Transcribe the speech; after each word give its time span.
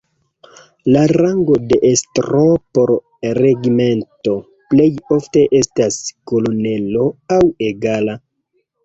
La 0.93 1.01
rango 1.11 1.57
de 1.73 1.77
estro 1.89 2.39
por 2.77 2.93
regimento 3.39 4.33
plej 4.75 4.87
ofte 5.19 5.45
estas 5.61 5.99
kolonelo 6.33 7.05
aŭ 7.37 7.39
egala. 7.69 8.17